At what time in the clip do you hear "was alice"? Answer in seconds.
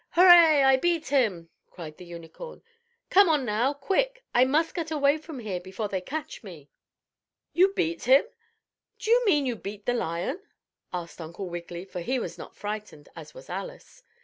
13.35-14.01